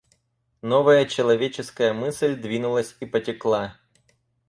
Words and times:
Новая 0.63 1.05
человеческая 1.05 1.93
мысль 1.93 2.35
двинулась 2.35 2.95
и 3.01 3.05
потекла. 3.05 3.77